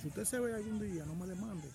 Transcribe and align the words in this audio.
si 0.00 0.08
usted 0.08 0.24
se 0.24 0.40
ve 0.40 0.54
algún 0.54 0.80
día, 0.80 1.04
no 1.04 1.14
me 1.14 1.26
demande. 1.26 1.68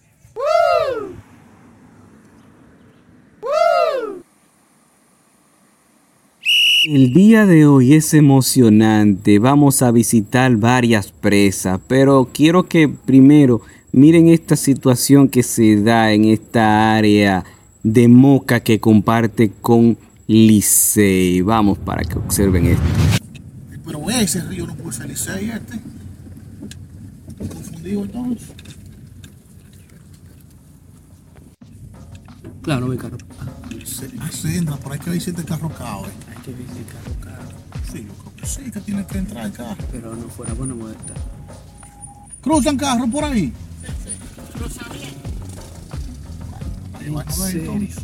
El 6.85 7.13
día 7.13 7.46
de 7.46 7.65
hoy 7.67 7.93
es 7.93 8.13
emocionante. 8.13 9.38
Vamos 9.38 9.81
a 9.81 9.92
visitar 9.92 10.56
varias 10.56 11.11
presas, 11.11 11.79
pero 11.88 12.29
quiero 12.33 12.67
que 12.67 12.88
primero 12.88 13.61
miren 13.92 14.29
esta 14.29 14.55
situación 14.55 15.29
que 15.29 15.44
se 15.44 15.81
da 15.81 16.12
en 16.12 16.26
esta 16.26 16.95
área 16.95 17.44
de 17.84 18.07
Moca 18.07 18.59
que 18.59 18.80
comparte 18.80 19.52
con 19.62 19.98
Licey. 20.27 21.41
Vamos 21.41 21.77
para 21.77 22.03
que 22.03 22.17
observen 22.17 22.66
esto. 22.66 22.84
Pero 23.85 24.09
ese 24.09 24.41
río 24.41 24.65
no 24.65 24.76
puede 24.76 24.98
ser 24.98 25.09
Licey 25.09 25.51
este. 25.51 25.95
Confundido 27.38 28.03
entonces. 28.03 28.53
Claro, 32.62 32.88
me 32.88 32.98
carro. 32.98 33.17
Se, 33.85 34.09
ah, 34.20 34.30
se 34.31 34.57
entra, 34.57 34.76
por 34.77 34.91
ahí 34.91 34.99
que 34.99 35.12
visite 35.12 35.41
el 35.41 35.45
carro 35.45 35.70
cao, 35.70 36.05
eh. 36.07 36.12
Hay 36.29 36.41
que 36.41 36.52
visitar 36.52 36.95
carro 37.03 37.16
caro. 37.21 37.48
Sí, 37.91 38.05
yo 38.07 38.13
creo 38.13 38.35
que 38.35 38.45
sí, 38.48 38.71
que 38.71 38.79
tiene 38.81 39.05
que 39.05 39.17
entrar 39.20 39.45
el 39.45 39.52
carro. 39.52 39.84
Pero 39.91 40.16
no 40.16 40.27
fuera 40.29 40.53
bueno 40.53 40.76
muerta. 40.76 41.13
¿Cruzan 42.41 42.77
carros 42.77 43.09
por 43.09 43.23
ahí? 43.23 43.54
Ahí 46.99 47.09
van 47.09 47.27
a 47.27 47.35
ver, 47.35 47.52
serio? 47.52 47.73
entonces. 47.73 48.04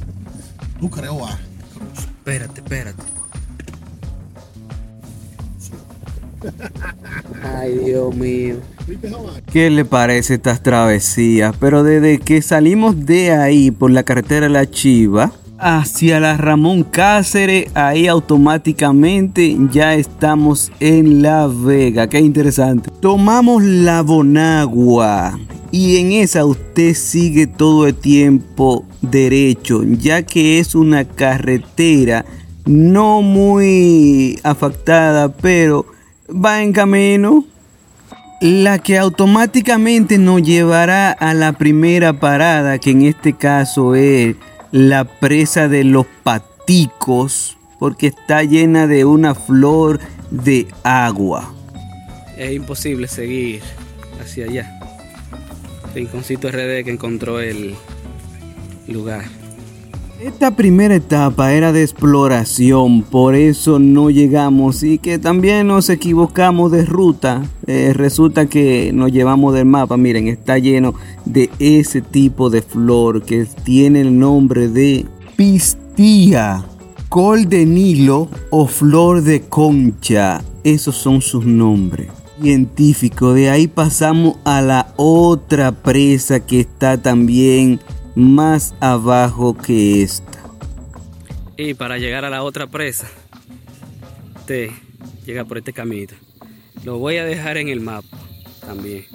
Tú 0.80 0.90
creo 0.90 1.26
ah, 1.26 1.40
cruza. 1.74 2.02
Espérate, 2.10 2.62
espérate. 2.62 3.04
Ay, 7.44 7.78
Dios 7.80 8.16
mío. 8.16 8.58
¿Qué 9.52 9.70
le 9.70 9.86
parece 9.86 10.36
estas 10.36 10.64
travesías? 10.64 11.56
Pero 11.60 11.84
desde 11.84 12.20
que 12.20 12.42
salimos 12.42 13.06
de 13.06 13.32
ahí 13.32 13.72
por 13.72 13.92
la 13.92 14.04
carretera 14.04 14.50
La 14.50 14.70
Chiva 14.70 15.32
hacia 15.58 16.20
la 16.20 16.38
Ramón 16.38 16.84
Cáceres, 16.84 17.70
ahí 17.76 18.08
automáticamente 18.08 19.56
ya 19.72 19.94
estamos 19.94 20.72
en 20.80 21.22
La 21.22 21.48
Vega. 21.48 22.08
Qué 22.08 22.20
interesante. 22.20 22.90
Tomamos 23.00 23.64
la 23.64 24.02
Bonagua 24.02 25.40
y 25.72 25.98
en 25.98 26.12
esa 26.14 26.46
usted 26.46 26.94
sigue 26.96 27.48
todo 27.48 27.88
el 27.88 27.96
tiempo 27.96 28.86
derecho, 29.02 29.84
ya 29.84 30.24
que 30.24 30.60
es 30.60 30.76
una 30.76 31.06
carretera 31.06 32.26
no 32.66 33.22
muy 33.22 34.40
afectada, 34.44 35.32
pero 35.32 35.86
va 36.30 36.62
en 36.62 36.74
camino 36.74 37.46
la 38.42 38.80
que 38.80 38.98
automáticamente 38.98 40.18
nos 40.18 40.42
llevará 40.42 41.12
a 41.12 41.36
la 41.36 41.54
primera 41.54 42.20
parada, 42.20 42.80
que 42.80 42.90
en 42.90 43.04
este 43.04 43.34
caso 43.34 43.94
es 43.94 44.36
la 44.72 45.06
presa 45.06 45.68
de 45.68 45.84
los 45.84 46.08
paticos, 46.24 47.58
porque 47.78 48.08
está 48.08 48.44
llena 48.44 48.88
de 48.88 49.06
una 49.06 49.36
flor 49.36 50.00
de 50.32 50.68
agua. 50.84 51.54
Es 52.36 52.52
imposible 52.54 53.08
seguir 53.08 53.62
hacia 54.20 54.46
allá. 54.46 54.80
Rinconcito 55.94 56.50
RD 56.50 56.84
que 56.84 56.92
encontró 56.92 57.40
el 57.40 57.76
lugar. 58.88 59.41
Esta 60.24 60.56
primera 60.56 60.94
etapa 60.94 61.52
era 61.52 61.72
de 61.72 61.82
exploración, 61.82 63.02
por 63.02 63.34
eso 63.34 63.80
no 63.80 64.12
llegamos 64.12 64.84
y 64.84 65.00
que 65.00 65.18
también 65.18 65.66
nos 65.66 65.90
equivocamos 65.90 66.72
de 66.72 66.86
ruta. 66.86 67.42
Eh, 67.66 67.92
resulta 67.96 68.46
que 68.46 68.92
nos 68.94 69.12
llevamos 69.12 69.56
del 69.56 69.66
mapa, 69.66 69.98
miren, 69.98 70.28
está 70.28 70.60
lleno 70.60 70.94
de 71.26 71.50
ese 71.58 72.02
tipo 72.02 72.52
de 72.52 72.62
flor 72.62 73.24
que 73.24 73.48
tiene 73.64 74.02
el 74.02 74.20
nombre 74.20 74.68
de 74.68 75.08
pistía, 75.36 76.66
col 77.10 77.50
de 77.50 77.66
Nilo 77.66 78.30
o 78.52 78.68
flor 78.68 79.24
de 79.24 79.42
concha. 79.42 80.44
Esos 80.64 80.98
son 80.98 81.24
sus 81.24 81.48
nombres 81.48 82.10
científicos. 82.40 83.36
De 83.36 83.50
ahí 83.50 83.68
pasamos 83.68 84.38
a 84.44 84.62
la 84.62 84.94
otra 84.98 85.72
presa 85.72 86.40
que 86.40 86.60
está 86.60 87.02
también 87.02 87.80
más 88.16 88.74
abajo 88.80 89.56
que 89.56 90.04
esta. 90.04 90.40
Y 91.58 91.74
para 91.74 91.98
llegar 91.98 92.26
a 92.26 92.30
la 92.30 92.44
otra 92.44 92.68
presa, 92.68 93.08
usted 94.36 94.70
llega 95.26 95.46
por 95.46 95.58
este 95.58 95.74
camino. 95.74 96.14
Lo 96.84 96.98
voy 96.98 97.18
a 97.18 97.26
dejar 97.26 97.58
en 97.58 97.70
el 97.70 97.82
mapa 97.82 98.18
también. 98.66 99.06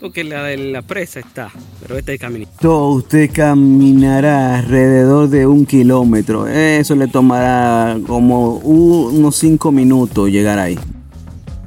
Porque 0.00 0.24
la 0.24 0.42
de 0.42 0.56
la 0.56 0.82
presa 0.82 1.20
está, 1.20 1.50
pero 1.80 1.96
este 1.96 2.12
es 2.12 2.20
el 2.20 2.20
camino. 2.20 2.46
Todo 2.60 2.88
usted 2.96 3.30
caminará 3.32 4.58
alrededor 4.58 5.28
de 5.28 5.46
un 5.46 5.64
kilómetro. 5.64 6.48
Eso 6.48 6.96
le 6.96 7.06
tomará 7.06 7.96
como 8.06 8.56
unos 8.56 9.36
5 9.36 9.70
minutos 9.70 10.28
llegar 10.28 10.58
ahí. 10.58 10.76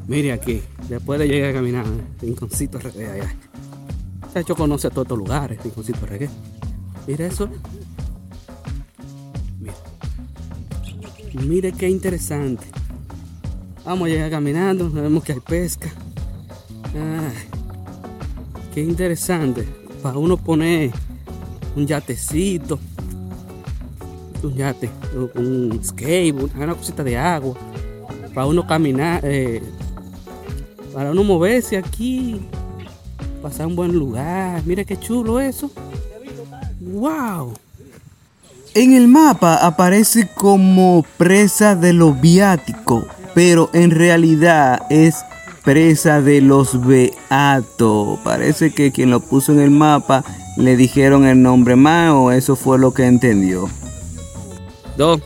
Mire 0.08 0.34
aquí, 0.34 0.62
después 0.90 1.18
de 1.18 1.28
llegar 1.28 1.52
a 1.52 1.54
caminar, 1.54 1.86
Rinconcito 2.22 2.78
RD 2.78 3.10
allá. 3.10 3.36
Este 4.36 4.52
hecho 4.52 4.58
conoce 4.58 4.90
todos 4.90 5.06
estos 5.06 5.18
lugares, 5.18 5.64
Rinconcito 5.64 6.06
RD. 6.06 6.28
Mira 7.08 7.26
eso. 7.26 7.48
Mire 11.34 11.72
qué 11.72 11.88
interesante. 11.88 12.66
Vamos 13.86 14.08
a 14.08 14.10
llegar 14.10 14.30
caminando, 14.32 14.92
vemos 14.92 15.24
que 15.24 15.32
hay 15.32 15.40
pesca. 15.40 15.90
Ay, 16.94 17.48
qué 18.74 18.82
interesante. 18.82 19.66
Para 20.04 20.18
uno 20.18 20.36
poner 20.36 20.92
un 21.78 21.88
yatecito, 21.88 22.78
un 24.44 24.54
yate, 24.54 24.90
un 25.36 25.80
skateboard, 25.82 26.54
una 26.58 26.76
cosita 26.76 27.06
de 27.06 27.16
agua. 27.16 27.56
Para 28.34 28.48
uno 28.48 28.68
caminar, 28.68 29.22
eh, 29.24 29.64
para 30.94 31.12
uno 31.12 31.24
moverse 31.24 31.78
aquí, 31.78 32.42
pasar 33.46 33.68
un 33.68 33.76
buen 33.76 33.94
lugar. 33.94 34.64
Mira 34.66 34.84
qué 34.86 34.98
chulo 34.98 35.40
eso. 35.40 35.70
¡Wow! 36.80 37.54
En 38.74 38.94
el 38.94 39.08
mapa 39.08 39.58
aparece 39.58 40.28
como 40.34 41.06
presa 41.18 41.76
de 41.76 41.94
los 41.94 42.20
viáticos, 42.20 43.06
pero 43.36 43.70
en 43.74 43.92
realidad 43.92 44.82
es 44.90 45.24
presa 45.64 46.24
de 46.24 46.42
los 46.42 46.88
beatos. 46.88 48.20
Parece 48.24 48.74
que 48.74 48.92
quien 48.92 49.12
lo 49.12 49.20
puso 49.20 49.52
en 49.52 49.60
el 49.60 49.70
mapa 49.70 50.26
le 50.58 50.76
dijeron 50.76 51.28
el 51.28 51.40
nombre 51.40 51.76
más 51.76 52.14
o 52.14 52.32
eso 52.32 52.56
fue 52.56 52.80
lo 52.80 52.96
que 52.96 53.06
entendió. 53.06 53.70
Dos. 54.98 55.22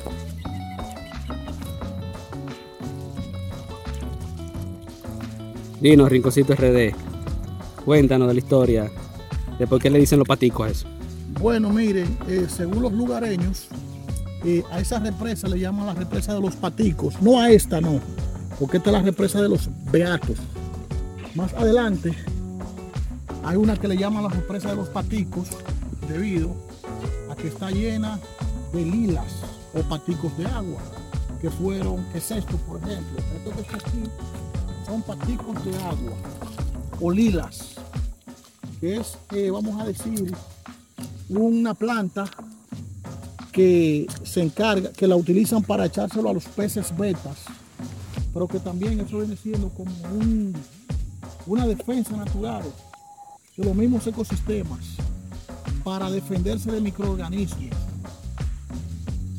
Dinos, 5.80 6.10
Rinconcito 6.10 6.54
RD. 6.54 7.09
Cuéntanos 7.90 8.28
de 8.28 8.36
la 8.36 8.40
historia. 8.40 8.92
De 9.58 9.66
por 9.66 9.82
qué 9.82 9.90
le 9.90 9.98
dicen 9.98 10.20
los 10.20 10.28
paticos 10.28 10.68
a 10.68 10.70
eso. 10.70 10.88
Bueno, 11.42 11.72
miren, 11.72 12.20
eh, 12.28 12.46
según 12.48 12.84
los 12.84 12.94
lugareños, 12.94 13.66
eh, 14.46 14.62
a 14.70 14.80
esa 14.80 15.00
represa 15.00 15.48
le 15.48 15.58
llaman 15.58 15.88
la 15.88 15.96
represa 15.96 16.36
de 16.36 16.40
los 16.40 16.56
paticos. 16.56 17.20
No 17.20 17.40
a 17.40 17.50
esta, 17.50 17.82
no. 17.82 18.00
Porque 18.60 18.78
esta 18.78 18.92
es 18.92 18.94
la 18.94 19.02
represa 19.02 19.42
de 19.42 19.50
los 19.50 19.72
beatos. 19.92 20.38
Más 21.34 21.52
adelante 21.56 22.14
hay 23.44 23.58
una 23.58 23.76
que 23.76 23.88
le 23.88 23.98
llaman 23.98 24.22
la 24.22 24.30
represa 24.30 24.70
de 24.70 24.76
los 24.76 24.90
paticos 24.90 25.48
debido 26.08 26.56
a 27.32 27.36
que 27.36 27.48
está 27.48 27.72
llena 27.72 28.20
de 28.72 28.86
lilas 28.86 29.34
o 29.74 29.82
paticos 29.82 30.38
de 30.38 30.46
agua. 30.46 30.80
Que 31.42 31.50
fueron, 31.50 32.06
que 32.12 32.20
es 32.20 32.30
esto, 32.30 32.56
por 32.68 32.78
ejemplo. 32.84 33.18
Esto 33.36 33.52
que 33.56 33.62
está 33.62 33.78
aquí 33.78 34.04
son 34.86 35.02
paticos 35.02 35.66
de 35.66 35.76
agua 35.78 36.14
o 37.02 37.12
lilas. 37.12 37.69
Que 38.80 38.98
es, 38.98 39.18
eh, 39.36 39.50
vamos 39.52 39.80
a 39.82 39.86
decir, 39.86 40.34
una 41.30 41.74
planta 41.74 42.26
que 43.52 44.08
se 44.24 44.42
encarga, 44.42 44.92
que 44.92 45.08
la 45.08 45.16
utilizan 45.16 45.64
para 45.64 45.86
echárselo 45.86 46.30
a 46.30 46.34
los 46.34 46.46
peces 46.46 46.96
betas, 46.98 47.40
pero 48.34 48.48
que 48.48 48.60
también 48.60 49.00
eso 49.00 49.20
viene 49.20 49.36
siendo 49.36 49.70
como 49.70 49.92
un- 50.14 50.54
una 51.46 51.68
defensa 51.68 52.16
natural 52.16 52.64
de 53.58 53.66
los 53.66 53.76
mismos 53.76 54.06
ecosistemas 54.08 54.80
para 55.84 56.10
defenderse 56.10 56.72
de 56.72 56.80
microorganismos. 56.80 57.70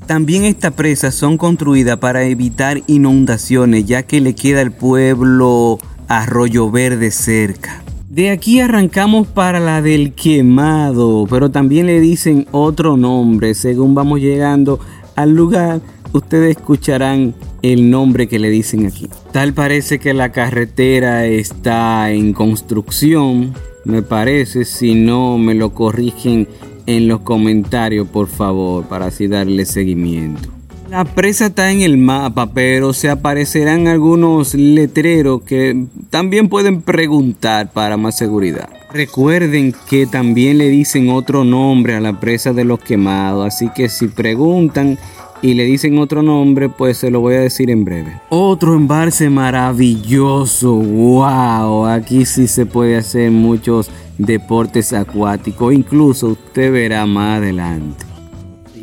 También 0.07 0.45
estas 0.45 0.75
presas 0.75 1.15
son 1.15 1.39
construidas 1.39 1.99
para 1.99 2.25
evitar 2.25 2.83
inundaciones, 2.89 3.87
ya 3.87 4.03
que 4.03 4.21
le 4.21 4.35
queda 4.35 4.61
al 4.61 4.73
pueblo 4.73 5.79
Arroyo 6.09 6.69
Verde 6.71 7.13
cerca. 7.13 7.85
De 8.11 8.31
aquí 8.31 8.59
arrancamos 8.59 9.29
para 9.29 9.61
la 9.61 9.83
del 9.83 10.15
quemado, 10.15 11.29
pero 11.31 11.53
también 11.53 11.87
le 11.87 12.01
dicen 12.01 12.49
otro 12.51 12.97
nombre. 12.97 13.55
Según 13.55 13.95
vamos 13.95 14.19
llegando 14.19 14.81
al 15.15 15.31
lugar, 15.31 15.81
ustedes 16.13 16.57
escucharán 16.57 17.37
el 17.63 17.89
nombre 17.89 18.27
que 18.27 18.41
le 18.41 18.51
dicen 18.51 18.85
aquí. 18.87 19.09
Tal 19.31 19.55
parece 19.55 20.01
que 20.01 20.13
la 20.13 20.33
carretera 20.33 21.25
está 21.27 22.11
en 22.11 22.33
construcción, 22.33 23.55
me 23.85 24.03
parece, 24.03 24.65
si 24.65 24.97
no 24.97 25.39
me 25.39 25.55
lo 25.55 25.73
corrigen 25.73 26.49
en 26.87 27.07
los 27.07 27.21
comentarios, 27.21 28.09
por 28.09 28.27
favor, 28.27 28.89
para 28.89 29.07
así 29.07 29.29
darle 29.29 29.65
seguimiento. 29.65 30.60
La 30.91 31.05
presa 31.05 31.47
está 31.47 31.71
en 31.71 31.83
el 31.83 31.99
mapa, 31.99 32.51
pero 32.53 32.93
se 32.93 33.11
aparecerán 33.11 33.87
algunos 33.87 34.55
letreros 34.55 35.43
que 35.43 35.87
también 36.11 36.49
pueden 36.49 36.83
preguntar 36.83 37.71
para 37.71 37.97
más 37.97 38.19
seguridad. 38.19 38.69
Recuerden 38.93 39.73
que 39.89 40.07
también 40.07 40.59
le 40.59 40.69
dicen 40.69 41.11
otro 41.11 41.45
nombre 41.45 41.95
a 41.95 42.01
la 42.01 42.19
presa 42.19 42.53
de 42.53 42.65
los 42.65 42.81
quemados, 42.81 43.47
así 43.47 43.69
que 43.73 43.89
si 43.89 44.09
preguntan 44.09 44.99
y 45.43 45.55
le 45.55 45.63
dicen 45.63 45.97
otro 45.97 46.25
nombre, 46.25 46.69
pues 46.69 46.97
se 46.97 47.13
lo 47.13 47.21
voy 47.21 47.37
a 47.37 47.41
decir 47.41 47.71
en 47.71 47.85
breve. 47.85 48.21
Otro 48.29 48.75
embalse 48.75 49.31
maravilloso, 49.31 50.75
wow, 50.75 51.87
aquí 51.87 52.27
sí 52.27 52.49
se 52.49 52.67
puede 52.67 52.97
hacer 52.97 53.31
muchos 53.31 53.89
deportes 54.19 54.93
acuáticos, 54.93 55.73
incluso 55.73 56.31
usted 56.31 56.73
verá 56.73 57.07
más 57.07 57.39
adelante. 57.39 58.10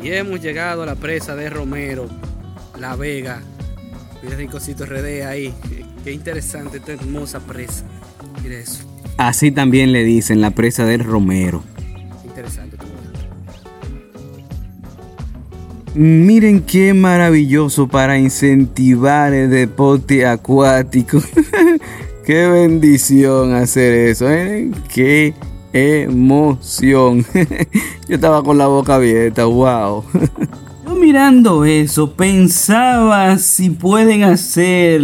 Y 0.02 0.12
hemos 0.12 0.40
llegado 0.40 0.82
a 0.82 0.86
la 0.86 0.94
presa 0.94 1.34
de 1.34 1.50
Romero, 1.50 2.08
La 2.78 2.94
Vega. 2.96 3.42
Mira 4.22 4.36
Ricosito 4.36 4.86
RD 4.86 5.26
ahí. 5.26 5.52
Qué 6.04 6.12
interesante 6.12 6.78
esta 6.78 6.92
hermosa 6.92 7.40
presa. 7.40 7.84
Mira 8.42 8.58
eso. 8.58 8.84
Así 9.16 9.50
también 9.50 9.92
le 9.92 10.04
dicen 10.04 10.40
la 10.40 10.50
presa 10.50 10.84
del 10.84 11.02
Romero. 11.04 11.62
Interesante. 12.24 12.76
Miren 15.94 16.60
qué 16.62 16.94
maravilloso 16.94 17.88
para 17.88 18.18
incentivar 18.18 19.34
el 19.34 19.50
deporte 19.50 20.26
acuático. 20.26 21.20
qué 22.24 22.46
bendición 22.46 23.52
hacer 23.54 23.94
eso. 23.94 24.30
¿eh? 24.30 24.70
Qué 24.94 25.34
emoción. 25.72 27.24
Yo 28.08 28.14
estaba 28.14 28.42
con 28.42 28.58
la 28.58 28.66
boca 28.66 28.96
abierta, 28.96 29.44
wow. 29.44 30.04
Yo 30.86 30.94
mirando 30.94 31.64
eso, 31.64 32.12
pensaba 32.12 33.36
si 33.38 33.70
pueden 33.70 34.22
hacer 34.22 35.00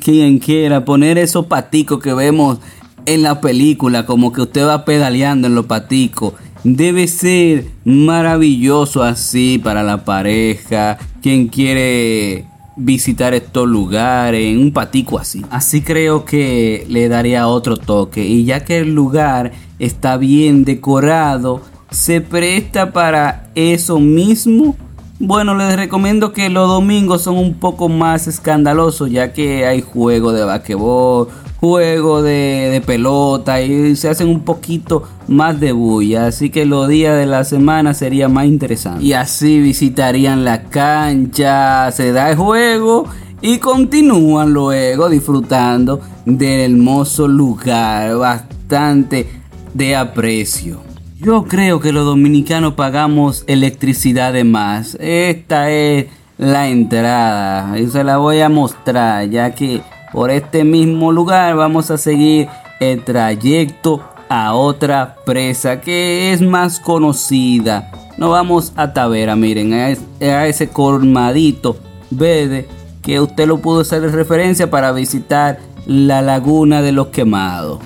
quien 0.00 0.38
quiera, 0.38 0.84
poner 0.84 1.18
esos 1.18 1.46
paticos 1.46 2.00
que 2.00 2.14
vemos 2.14 2.58
en 3.06 3.22
la 3.22 3.40
película, 3.40 4.06
como 4.06 4.32
que 4.32 4.42
usted 4.42 4.66
va 4.66 4.84
pedaleando 4.84 5.48
en 5.48 5.54
los 5.54 5.66
paticos. 5.66 6.34
Debe 6.62 7.08
ser 7.08 7.66
maravilloso 7.84 9.02
así 9.02 9.60
para 9.62 9.82
la 9.82 10.04
pareja, 10.04 10.98
quien 11.20 11.48
quiere 11.48 12.46
visitar 12.76 13.34
estos 13.34 13.68
lugares 13.68 14.44
en 14.46 14.58
un 14.58 14.72
patico 14.72 15.18
así. 15.18 15.44
Así 15.50 15.82
creo 15.82 16.24
que 16.24 16.86
le 16.88 17.08
daría 17.08 17.48
otro 17.48 17.76
toque. 17.76 18.24
Y 18.24 18.44
ya 18.44 18.64
que 18.64 18.78
el 18.78 18.94
lugar 18.94 19.52
está 19.78 20.16
bien 20.16 20.64
decorado, 20.64 21.62
se 21.90 22.20
presta 22.20 22.92
para 22.92 23.50
eso 23.54 24.00
mismo. 24.00 24.76
Bueno, 25.20 25.54
les 25.54 25.76
recomiendo 25.76 26.32
que 26.32 26.48
los 26.50 26.68
domingos 26.68 27.22
son 27.22 27.38
un 27.38 27.54
poco 27.54 27.88
más 27.88 28.26
escandalosos 28.26 29.10
ya 29.10 29.32
que 29.32 29.64
hay 29.64 29.80
juego 29.80 30.32
de 30.32 30.44
basquetbol, 30.44 31.28
juego 31.64 32.22
de, 32.22 32.82
pelota 32.84 33.62
y 33.62 33.96
se 33.96 34.10
hacen 34.10 34.28
un 34.28 34.40
poquito 34.40 35.04
más 35.28 35.58
de 35.58 35.72
bulla. 35.72 36.26
Así 36.26 36.50
que 36.50 36.66
los 36.66 36.88
días 36.88 37.16
de 37.16 37.26
la 37.26 37.44
semana 37.44 37.94
sería 37.94 38.28
más 38.28 38.46
interesante. 38.46 39.02
Y 39.02 39.14
así 39.14 39.60
visitarían 39.60 40.44
la 40.44 40.64
cancha, 40.64 41.90
se 41.90 42.12
da 42.12 42.30
el 42.30 42.36
juego 42.36 43.06
y 43.40 43.58
continúan 43.58 44.52
luego 44.52 45.08
disfrutando 45.08 46.00
del 46.26 46.72
hermoso 46.72 47.26
lugar. 47.26 48.16
Bastante 48.16 49.26
de 49.72 49.96
aprecio. 49.96 50.80
Yo 51.18 51.44
creo 51.44 51.80
que 51.80 51.92
los 51.92 52.04
dominicanos 52.04 52.74
pagamos 52.74 53.44
electricidad 53.46 54.34
de 54.34 54.44
más. 54.44 54.98
Esta 55.00 55.70
es 55.70 56.06
la 56.36 56.68
entrada 56.68 57.78
y 57.78 57.86
se 57.86 58.04
la 58.04 58.18
voy 58.18 58.40
a 58.40 58.48
mostrar 58.48 59.30
ya 59.30 59.54
que 59.54 59.80
por 60.14 60.30
este 60.30 60.64
mismo 60.64 61.12
lugar 61.12 61.54
vamos 61.56 61.90
a 61.90 61.98
seguir 61.98 62.48
el 62.80 63.04
trayecto 63.04 64.02
a 64.30 64.54
otra 64.54 65.16
presa 65.26 65.82
que 65.82 66.32
es 66.32 66.40
más 66.40 66.80
conocida. 66.80 67.90
No 68.16 68.30
vamos 68.30 68.72
a 68.76 68.94
Tavera, 68.94 69.36
miren, 69.36 69.74
a 69.74 70.46
ese 70.46 70.70
colmadito 70.70 71.76
verde 72.10 72.66
que 73.02 73.20
usted 73.20 73.46
lo 73.46 73.58
pudo 73.58 73.80
hacer 73.80 74.00
de 74.00 74.08
referencia 74.08 74.70
para 74.70 74.92
visitar 74.92 75.58
la 75.86 76.22
laguna 76.22 76.80
de 76.80 76.92
los 76.92 77.08
quemados 77.08 77.80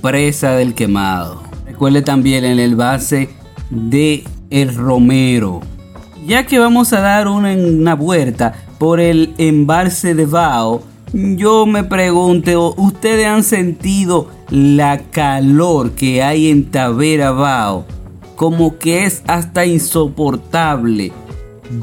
presa 0.00 0.52
del 0.52 0.74
quemado. 0.74 1.42
Recuerde 1.66 2.02
también 2.02 2.44
en 2.44 2.58
el 2.58 2.76
base 2.76 3.30
de 3.70 4.24
El 4.50 4.74
Romero. 4.74 5.60
Ya 6.26 6.46
que 6.46 6.58
vamos 6.58 6.92
a 6.92 7.00
dar 7.00 7.28
una, 7.28 7.94
vuelta 7.94 8.54
por 8.78 9.00
el 9.00 9.34
embalse 9.38 10.14
de 10.14 10.26
Bao, 10.26 10.82
yo 11.12 11.66
me 11.66 11.84
pregunto, 11.84 12.74
¿ustedes 12.76 13.26
han 13.26 13.42
sentido 13.42 14.28
la 14.50 14.98
calor 15.10 15.92
que 15.92 16.22
hay 16.22 16.50
en 16.50 16.70
Tavera 16.70 17.32
Bao? 17.32 17.84
Como 18.36 18.78
que 18.78 19.04
es 19.04 19.22
hasta 19.26 19.66
insoportable. 19.66 21.12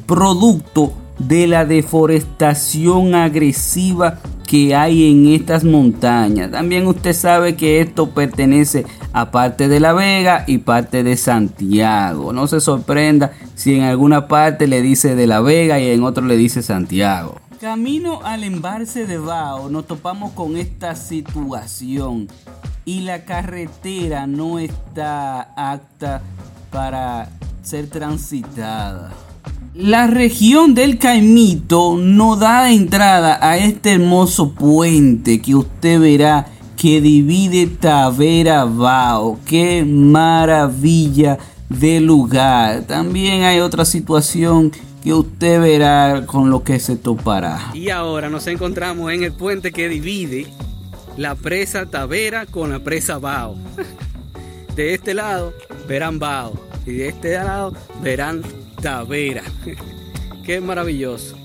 Producto 0.05 0.93
de 1.19 1.47
la 1.47 1.65
deforestación 1.65 3.15
agresiva 3.15 4.19
que 4.45 4.75
hay 4.75 5.11
en 5.11 5.27
estas 5.27 5.63
montañas. 5.63 6.51
También 6.51 6.87
usted 6.87 7.13
sabe 7.13 7.55
que 7.55 7.81
esto 7.81 8.11
pertenece 8.11 8.85
a 9.11 9.29
parte 9.29 9.67
de 9.67 9.79
La 9.81 9.91
Vega 9.93 10.45
y 10.47 10.59
parte 10.59 11.03
de 11.03 11.17
Santiago. 11.17 12.31
No 12.31 12.47
se 12.47 12.61
sorprenda 12.61 13.33
si 13.55 13.75
en 13.75 13.83
alguna 13.83 14.27
parte 14.27 14.67
le 14.67 14.81
dice 14.81 15.15
de 15.15 15.27
La 15.27 15.41
Vega 15.41 15.79
y 15.79 15.89
en 15.89 16.03
otro 16.03 16.25
le 16.25 16.37
dice 16.37 16.63
Santiago. 16.63 17.35
Camino 17.59 18.19
al 18.23 18.43
embalse 18.43 19.07
de 19.07 19.17
Bao 19.17 19.67
nos 19.69 19.87
topamos 19.87 20.33
con 20.33 20.57
esta 20.57 20.95
situación 20.95 22.27
y 22.85 22.99
la 22.99 23.25
carretera 23.25 24.27
no 24.27 24.59
está 24.59 25.41
apta 25.55 26.21
para 26.71 27.31
ser 27.63 27.89
transitada. 27.89 29.11
La 29.73 30.05
región 30.05 30.75
del 30.75 30.99
Caimito 30.99 31.97
no 31.97 32.35
da 32.35 32.71
entrada 32.71 33.39
a 33.41 33.57
este 33.57 33.93
hermoso 33.93 34.51
puente 34.51 35.41
que 35.41 35.55
usted 35.55 35.99
verá 35.99 36.45
que 36.75 37.01
divide 37.01 37.65
Tavera 37.65 38.65
Bao. 38.65 39.39
¡Qué 39.45 39.83
maravilla 39.83 41.39
de 41.69 42.01
lugar! 42.01 42.83
También 42.83 43.43
hay 43.43 43.61
otra 43.61 43.83
situación 43.83 44.71
que 45.07 45.13
usted 45.13 45.61
verá 45.61 46.25
con 46.25 46.49
lo 46.49 46.65
que 46.65 46.81
se 46.81 46.97
topará. 46.97 47.71
Y 47.73 47.91
ahora 47.91 48.29
nos 48.29 48.45
encontramos 48.47 49.13
en 49.13 49.23
el 49.23 49.31
puente 49.31 49.71
que 49.71 49.87
divide 49.87 50.47
la 51.15 51.33
presa 51.35 51.85
Tavera 51.85 52.45
con 52.45 52.71
la 52.71 52.79
presa 52.79 53.17
Bao. 53.17 53.55
De 54.75 54.93
este 54.93 55.13
lado 55.13 55.53
verán 55.87 56.19
Bao 56.19 56.59
y 56.85 56.91
de 56.91 57.07
este 57.07 57.35
lado 57.35 57.73
verán 58.03 58.41
Tavera. 58.81 59.43
Qué 60.45 60.59
maravilloso. 60.59 61.37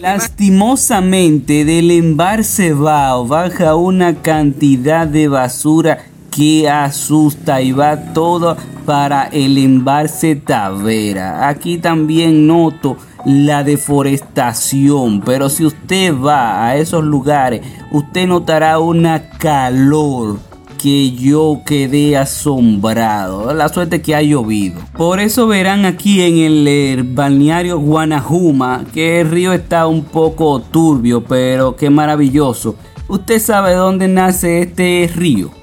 Lastimosamente 0.00 1.66
del 1.66 1.90
embalse 1.90 2.72
Bao 2.72 3.26
baja 3.26 3.76
una 3.76 4.22
cantidad 4.22 5.06
de 5.06 5.28
basura 5.28 6.06
que 6.34 6.68
asusta 6.68 7.60
y 7.60 7.72
va 7.72 8.12
todo 8.12 8.56
para 8.84 9.24
el 9.24 9.58
embalse 9.58 10.34
Tavera. 10.34 11.48
Aquí 11.48 11.78
también 11.78 12.46
noto 12.46 12.96
la 13.24 13.62
deforestación, 13.62 15.20
pero 15.20 15.48
si 15.48 15.64
usted 15.64 16.14
va 16.14 16.66
a 16.66 16.76
esos 16.76 17.04
lugares, 17.04 17.60
usted 17.92 18.26
notará 18.26 18.78
una 18.80 19.30
calor 19.30 20.38
que 20.82 21.12
yo 21.12 21.60
quedé 21.64 22.16
asombrado. 22.16 23.54
La 23.54 23.68
suerte 23.68 24.02
que 24.02 24.16
ha 24.16 24.22
llovido. 24.22 24.80
Por 24.96 25.20
eso 25.20 25.46
verán 25.46 25.84
aquí 25.84 26.22
en 26.22 26.38
el, 26.38 27.04
balneario 27.04 27.78
Guanajuma 27.78 28.84
que 28.92 29.20
el 29.20 29.30
río 29.30 29.52
está 29.52 29.86
un 29.86 30.02
poco 30.02 30.60
turbio, 30.60 31.22
pero 31.22 31.76
qué 31.76 31.88
maravilloso. 31.88 32.74
¿Usted 33.06 33.38
sabe 33.38 33.74
dónde 33.74 34.08
nace 34.08 34.62
este 34.62 35.08
río? 35.14 35.61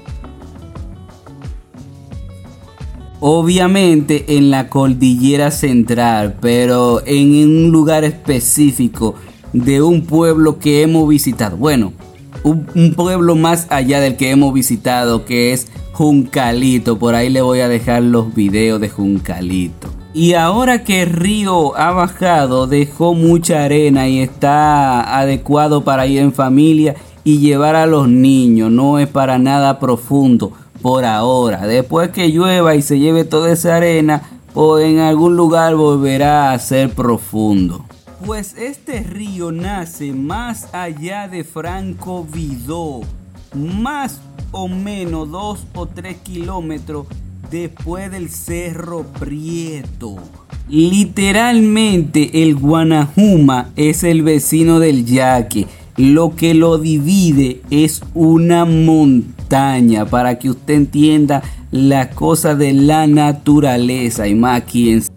Obviamente 3.20 4.36
en 4.38 4.50
la 4.50 4.68
cordillera 4.68 5.50
central, 5.50 6.36
pero 6.40 7.02
en 7.04 7.32
un 7.66 7.70
lugar 7.70 8.02
específico 8.04 9.14
de 9.52 9.82
un 9.82 10.06
pueblo 10.06 10.58
que 10.58 10.82
hemos 10.82 11.06
visitado. 11.06 11.58
Bueno, 11.58 11.92
un, 12.44 12.94
pueblo 12.94 13.36
más 13.36 13.66
allá 13.70 14.00
del 14.00 14.16
que 14.16 14.30
hemos 14.30 14.54
visitado, 14.54 15.26
que 15.26 15.52
es 15.52 15.68
Juncalito. 15.92 16.98
Por 16.98 17.14
ahí 17.14 17.28
le 17.28 17.42
voy 17.42 17.60
a 17.60 17.68
dejar 17.68 18.02
los 18.02 18.34
videos 18.34 18.80
de 18.80 18.88
Juncalito. 18.88 19.90
Y 20.14 20.32
ahora 20.32 20.82
que 20.82 21.02
el 21.02 21.10
río 21.10 21.76
ha 21.76 21.92
bajado, 21.92 22.66
dejó 22.66 23.14
mucha 23.14 23.64
arena 23.64 24.08
y 24.08 24.20
está 24.20 25.18
adecuado 25.18 25.84
para 25.84 26.06
ir 26.06 26.20
en 26.20 26.32
familia 26.32 26.96
y 27.22 27.38
llevar 27.38 27.76
a 27.76 27.86
los 27.86 28.08
niños. 28.08 28.72
No 28.72 28.98
es 28.98 29.08
para 29.08 29.38
nada 29.38 29.78
profundo 29.78 30.52
por 30.82 31.04
ahora. 31.04 31.66
Después 31.66 32.10
que 32.10 32.28
llueva 32.28 32.74
y 32.74 32.82
se 32.82 32.98
lleve 32.98 33.24
toda 33.24 33.52
esa 33.52 33.76
arena, 33.76 34.22
pues 34.54 34.86
en 34.86 34.98
algún 34.98 35.36
lugar 35.36 35.76
volverá 35.76 36.52
a 36.52 36.58
ser 36.58 36.90
profundo. 36.90 37.84
Pues 38.24 38.54
este 38.58 39.00
río 39.00 39.50
nace 39.52 40.12
más 40.12 40.74
allá 40.74 41.28
de 41.28 41.44
Franco 41.44 42.26
Vidó, 42.30 43.00
más 43.54 44.20
o 44.50 44.68
menos 44.68 45.30
dos 45.30 45.66
o 45.74 45.86
tres 45.86 46.18
kilómetros 46.18 47.06
después 47.50 48.10
del 48.10 48.28
Cerro 48.28 49.04
Prieto. 49.18 50.16
Literalmente 50.68 52.42
el 52.42 52.54
Guanajuma 52.54 53.70
es 53.74 54.04
el 54.04 54.22
vecino 54.22 54.78
del 54.78 55.04
Yaque. 55.04 55.66
Lo 55.96 56.34
que 56.34 56.54
lo 56.54 56.78
divide 56.78 57.62
es 57.70 58.02
una 58.14 58.64
montaña 58.64 60.06
para 60.06 60.38
que 60.38 60.50
usted 60.50 60.74
entienda 60.74 61.42
las 61.70 62.08
cosas 62.08 62.58
de 62.58 62.72
la 62.72 63.06
naturaleza 63.06 64.26
y 64.26 64.34
más. 64.34 64.62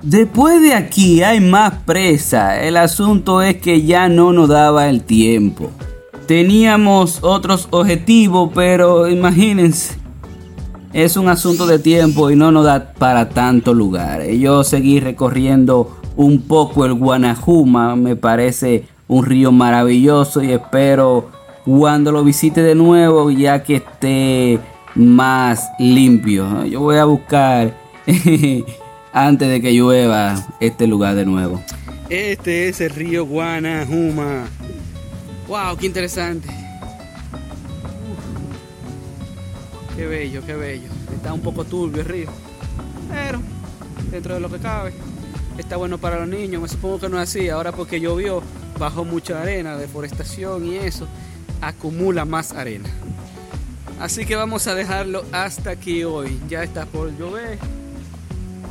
Después 0.03 0.61
de 0.61 0.73
aquí 0.73 1.23
hay 1.23 1.39
más 1.39 1.73
presa. 1.85 2.61
El 2.61 2.77
asunto 2.77 3.41
es 3.41 3.57
que 3.57 3.83
ya 3.83 4.09
no 4.09 4.33
nos 4.33 4.49
daba 4.49 4.89
el 4.89 5.03
tiempo. 5.03 5.71
Teníamos 6.27 7.19
otros 7.21 7.67
objetivos, 7.71 8.51
pero 8.53 9.09
imagínense 9.09 10.03
es 10.93 11.17
un 11.17 11.27
asunto 11.27 11.65
de 11.65 11.79
tiempo 11.79 12.29
y 12.29 12.35
no 12.35 12.51
nos 12.51 12.65
da 12.65 12.93
para 12.93 13.29
tanto 13.29 13.73
lugar. 13.73 14.23
Yo 14.27 14.63
seguí 14.63 14.99
recorriendo 14.99 15.97
un 16.15 16.41
poco 16.41 16.85
el 16.85 16.93
Guanajuma, 16.93 17.95
me 17.95 18.15
parece 18.15 18.85
un 19.07 19.25
río 19.25 19.51
maravilloso 19.51 20.43
y 20.43 20.51
espero 20.51 21.29
cuando 21.65 22.11
lo 22.11 22.23
visite 22.23 22.61
de 22.61 22.75
nuevo 22.75 23.31
ya 23.31 23.63
que 23.63 23.77
esté 23.77 24.59
más 24.95 25.69
limpio. 25.79 26.65
Yo 26.65 26.81
voy 26.81 26.97
a 26.97 27.05
buscar 27.05 27.77
antes 29.13 29.49
de 29.49 29.61
que 29.61 29.73
llueva 29.73 30.35
este 30.59 30.87
lugar 30.87 31.15
de 31.15 31.25
nuevo. 31.25 31.61
Este 32.09 32.69
es 32.69 32.81
el 32.81 32.89
río 32.91 33.25
Guanajuma. 33.25 34.45
Wow, 35.47 35.77
qué 35.77 35.85
interesante. 35.85 36.49
Qué 39.95 40.07
bello, 40.07 40.41
qué 40.45 40.53
bello. 40.53 40.89
Está 41.15 41.33
un 41.33 41.41
poco 41.41 41.63
turbio 41.63 42.01
el 42.01 42.07
río. 42.07 42.29
Pero, 43.09 43.39
dentro 44.11 44.33
de 44.33 44.39
lo 44.39 44.49
que 44.49 44.57
cabe, 44.57 44.93
está 45.57 45.77
bueno 45.77 45.97
para 45.97 46.19
los 46.19 46.27
niños. 46.27 46.61
Me 46.61 46.67
supongo 46.67 46.99
que 46.99 47.09
no 47.09 47.21
es 47.21 47.29
así. 47.29 47.49
Ahora 47.49 47.71
porque 47.71 47.99
llovió, 47.99 48.41
bajó 48.79 49.05
mucha 49.05 49.41
arena, 49.41 49.77
deforestación 49.77 50.65
y 50.65 50.75
eso, 50.75 51.07
acumula 51.61 52.25
más 52.25 52.51
arena. 52.53 52.89
Así 53.99 54.25
que 54.25 54.35
vamos 54.35 54.67
a 54.67 54.75
dejarlo 54.75 55.23
hasta 55.31 55.71
aquí 55.71 56.03
hoy. 56.03 56.39
Ya 56.49 56.63
está 56.63 56.85
por 56.85 57.17
llover 57.17 57.57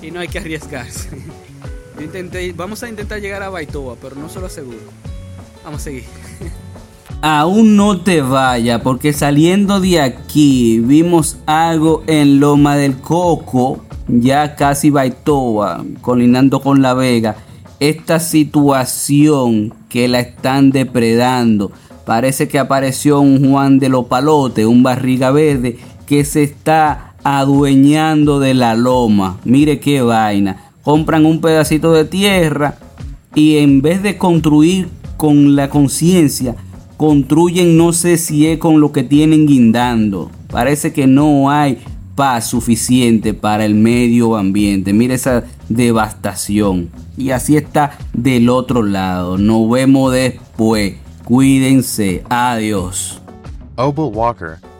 y 0.00 0.10
no 0.10 0.20
hay 0.20 0.28
que 0.28 0.38
arriesgarse. 0.38 1.10
intenté, 2.00 2.52
vamos 2.52 2.82
a 2.82 2.88
intentar 2.88 3.20
llegar 3.20 3.42
a 3.42 3.48
Baitoa, 3.48 3.96
pero 4.00 4.16
no 4.16 4.28
se 4.28 4.40
lo 4.40 4.46
aseguro. 4.46 4.78
Vamos 5.64 5.80
a 5.80 5.84
seguir 5.84 6.04
aún 7.22 7.76
no 7.76 8.00
te 8.00 8.20
vaya 8.20 8.82
porque 8.82 9.12
saliendo 9.12 9.80
de 9.80 10.00
aquí 10.00 10.80
vimos 10.80 11.38
algo 11.46 12.02
en 12.08 12.40
Loma 12.40 12.76
del 12.76 12.98
Coco, 12.98 13.84
ya 14.20 14.56
casi 14.56 14.90
Baitoa, 14.90 15.84
colinando 16.00 16.60
con 16.60 16.82
La 16.82 16.94
Vega. 16.94 17.36
Esta 17.80 18.20
situación 18.20 19.72
que 19.88 20.06
la 20.06 20.20
están 20.20 20.70
depredando. 20.70 21.72
Parece 22.04 22.46
que 22.48 22.58
apareció 22.58 23.20
un 23.20 23.50
Juan 23.50 23.78
de 23.78 23.88
los 23.88 24.06
Palotes, 24.06 24.66
un 24.66 24.82
barriga 24.82 25.30
verde, 25.30 25.78
que 26.06 26.24
se 26.24 26.42
está 26.42 27.14
adueñando 27.24 28.38
de 28.38 28.54
la 28.54 28.74
loma. 28.74 29.38
Mire 29.44 29.80
qué 29.80 30.02
vaina. 30.02 30.70
Compran 30.82 31.24
un 31.24 31.40
pedacito 31.40 31.92
de 31.92 32.04
tierra 32.04 32.76
y 33.34 33.58
en 33.58 33.82
vez 33.82 34.02
de 34.02 34.18
construir 34.18 34.88
con 35.16 35.56
la 35.56 35.70
conciencia, 35.70 36.56
construyen 36.96 37.76
no 37.76 37.92
sé 37.92 38.18
si 38.18 38.46
es 38.48 38.58
con 38.58 38.80
lo 38.80 38.92
que 38.92 39.04
tienen 39.04 39.46
guindando. 39.46 40.30
Parece 40.48 40.92
que 40.92 41.06
no 41.06 41.50
hay 41.50 41.78
paz 42.14 42.48
suficiente 42.48 43.34
para 43.34 43.64
el 43.64 43.74
medio 43.74 44.36
ambiente. 44.36 44.92
Mira 44.92 45.14
esa 45.14 45.44
devastación. 45.68 46.90
Y 47.16 47.30
así 47.30 47.56
está 47.56 47.98
del 48.12 48.48
otro 48.48 48.82
lado. 48.82 49.38
Nos 49.38 49.70
vemos 49.70 50.12
después. 50.12 50.94
Cuídense. 51.24 52.22
Adiós. 52.28 53.20
Obel 53.76 54.10
Walker 54.14 54.71